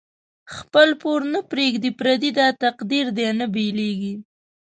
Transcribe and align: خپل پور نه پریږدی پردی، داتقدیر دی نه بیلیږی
خپل 0.55 0.89
پور 1.01 1.21
نه 1.33 1.39
پریږدی 1.51 1.91
پردی، 1.99 2.29
داتقدیر 2.37 3.07
دی 3.17 3.27
نه 3.39 3.45
بیلیږی 3.53 4.13